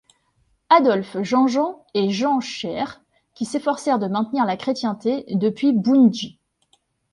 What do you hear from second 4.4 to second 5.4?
la chrétienté